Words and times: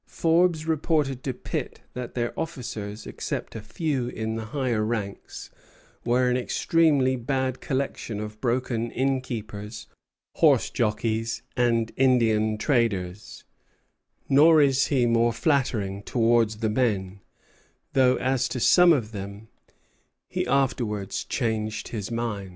Forbes 0.07 0.65
reported 0.65 1.21
to 1.25 1.31
Pitt 1.31 1.81
that 1.93 2.15
their 2.15 2.33
officers, 2.35 3.05
except 3.05 3.55
a 3.55 3.61
few 3.61 4.07
in 4.07 4.33
the 4.33 4.45
higher 4.45 4.83
ranks, 4.83 5.51
were 6.03 6.27
"an 6.27 6.35
extremely 6.37 7.15
bad 7.15 7.61
collection 7.61 8.19
of 8.19 8.41
broken 8.41 8.89
inn 8.89 9.21
keepers, 9.21 9.85
horse 10.37 10.71
jockeys, 10.71 11.43
and 11.55 11.91
Indian 11.97 12.57
traders;" 12.57 13.43
nor 14.27 14.59
is 14.59 14.87
he 14.87 15.05
more 15.05 15.31
flattering 15.33 16.01
towards 16.01 16.55
the 16.57 16.69
men, 16.71 17.19
though 17.93 18.15
as 18.15 18.47
to 18.49 18.59
some 18.59 18.91
of 18.91 19.11
them 19.11 19.49
he 20.29 20.47
afterwards 20.47 21.23
changed 21.25 21.89
his 21.89 22.09
mind. 22.09 22.49